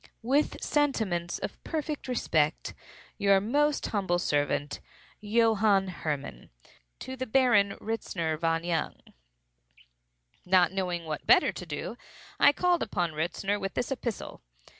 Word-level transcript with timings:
With 0.23 0.63
sentiments 0.63 1.37
of 1.37 1.63
perfect 1.63 2.07
respect, 2.07 2.73
Your 3.19 3.39
most 3.39 3.85
humble 3.85 4.17
servant, 4.17 4.79
JOHANN 5.23 5.89
HERMAN. 5.89 6.49
"To 7.01 7.15
the 7.15 7.27
Baron 7.27 7.75
Ritzner 7.79 8.35
von 8.35 8.63
Jung, 8.63 8.93
August 8.95 9.05
18th, 9.05 10.47
18—." 10.47 10.47
Not 10.53 10.71
knowing 10.71 11.05
what 11.05 11.27
better 11.27 11.51
to 11.51 11.65
do, 11.67 11.97
I 12.39 12.51
called 12.51 12.81
upon 12.81 13.11
Ritzner 13.11 13.59
with 13.59 13.75
this 13.75 13.91
epistle. 13.91 14.41